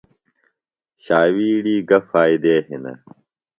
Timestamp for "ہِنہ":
2.67-2.93